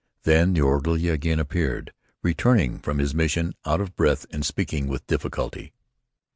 [0.23, 1.93] Then the orderly again appeared,
[2.23, 5.73] returning from his mission, out of breath and speaking with difficulty.